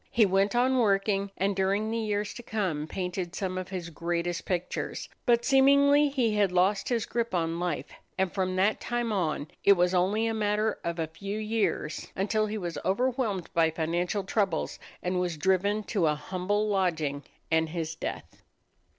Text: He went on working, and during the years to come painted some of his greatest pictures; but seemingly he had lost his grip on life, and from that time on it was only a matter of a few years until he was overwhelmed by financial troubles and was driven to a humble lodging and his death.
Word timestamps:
He 0.09 0.25
went 0.25 0.55
on 0.55 0.79
working, 0.79 1.29
and 1.37 1.55
during 1.55 1.91
the 1.91 1.97
years 1.99 2.33
to 2.33 2.41
come 2.41 2.87
painted 2.87 3.35
some 3.35 3.55
of 3.55 3.67
his 3.69 3.91
greatest 3.91 4.45
pictures; 4.45 5.07
but 5.27 5.45
seemingly 5.45 6.09
he 6.09 6.33
had 6.33 6.51
lost 6.51 6.89
his 6.89 7.05
grip 7.05 7.35
on 7.35 7.59
life, 7.59 7.91
and 8.17 8.33
from 8.33 8.55
that 8.55 8.81
time 8.81 9.11
on 9.11 9.45
it 9.63 9.73
was 9.73 9.93
only 9.93 10.25
a 10.25 10.33
matter 10.33 10.79
of 10.83 10.97
a 10.97 11.05
few 11.05 11.37
years 11.37 12.07
until 12.15 12.47
he 12.47 12.57
was 12.57 12.79
overwhelmed 12.83 13.53
by 13.53 13.69
financial 13.69 14.23
troubles 14.23 14.79
and 15.03 15.19
was 15.19 15.37
driven 15.37 15.83
to 15.83 16.07
a 16.07 16.15
humble 16.15 16.67
lodging 16.67 17.23
and 17.51 17.69
his 17.69 17.93
death. 17.93 18.41